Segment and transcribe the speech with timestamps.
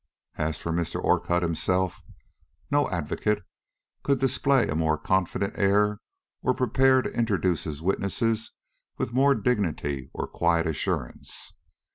[0.39, 0.99] As for Mr.
[0.99, 2.01] Orcutt himself,
[2.71, 3.43] no advocate
[4.01, 5.99] could display a more confident air
[6.41, 8.49] or prepare to introduce his witnesses
[8.97, 11.53] with more dignity or quiet assurance.